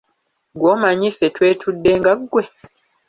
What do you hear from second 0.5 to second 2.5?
Ggw'omanyi ffe twetudde nga ggwe?